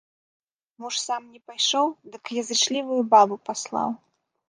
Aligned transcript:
Муж 0.83 0.93
сам 1.07 1.27
не 1.35 1.39
пайшоў, 1.51 1.87
дык 2.17 2.35
язычлівую 2.45 3.01
бабу 3.15 3.35
прыслаў. 3.49 3.89